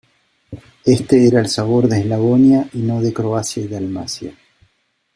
[0.83, 4.33] Este era el Sabor de Eslavonia, y no de Croacia y Dalmacia.